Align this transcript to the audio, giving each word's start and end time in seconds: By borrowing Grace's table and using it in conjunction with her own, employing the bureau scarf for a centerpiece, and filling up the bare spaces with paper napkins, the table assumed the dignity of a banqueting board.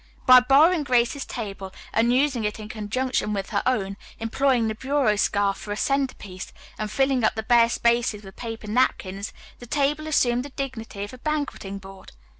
By 0.25 0.39
borrowing 0.39 0.83
Grace's 0.83 1.25
table 1.25 1.71
and 1.93 2.11
using 2.11 2.43
it 2.43 2.59
in 2.59 2.67
conjunction 2.69 3.33
with 3.33 3.51
her 3.51 3.61
own, 3.67 3.97
employing 4.17 4.67
the 4.67 4.73
bureau 4.73 5.15
scarf 5.15 5.57
for 5.57 5.71
a 5.71 5.77
centerpiece, 5.77 6.51
and 6.79 6.89
filling 6.89 7.23
up 7.23 7.35
the 7.35 7.43
bare 7.43 7.69
spaces 7.69 8.23
with 8.23 8.35
paper 8.35 8.65
napkins, 8.65 9.31
the 9.59 9.67
table 9.67 10.07
assumed 10.07 10.43
the 10.43 10.49
dignity 10.49 11.03
of 11.03 11.13
a 11.13 11.19
banqueting 11.19 11.77
board. 11.77 12.13